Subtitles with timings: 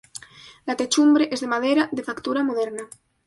[0.65, 2.89] La techumbre es de madera, de factura moderna.